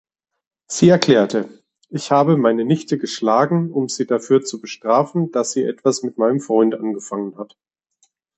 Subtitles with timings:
[0.65, 6.01] Sie erklärte: Ich habe meine Nichte geschlagen, um sie dafür zu bestrafen, dass sie etwas
[6.01, 7.55] mit meinem Freund angefangen hat.